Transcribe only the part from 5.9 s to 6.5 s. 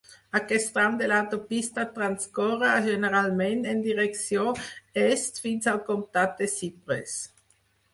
comtat